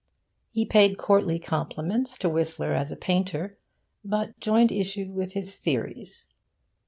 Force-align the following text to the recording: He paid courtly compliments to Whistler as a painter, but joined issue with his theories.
He 0.49 0.65
paid 0.65 0.97
courtly 0.97 1.37
compliments 1.37 2.17
to 2.17 2.27
Whistler 2.29 2.73
as 2.73 2.91
a 2.91 2.95
painter, 2.95 3.59
but 4.03 4.39
joined 4.39 4.71
issue 4.71 5.11
with 5.11 5.33
his 5.33 5.57
theories. 5.57 6.27